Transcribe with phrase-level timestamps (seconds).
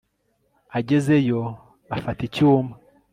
[0.77, 1.39] agezeyo,
[1.95, 2.73] afata icyuma